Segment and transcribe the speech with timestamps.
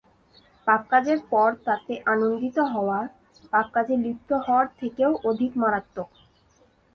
[0.67, 2.99] পাপকাজের পর তাতে আনন্দিত হওয়া,
[3.53, 6.09] পাপকাজে লিপ্ত হওয়ার চেয়ে অধিক মারাত্মক।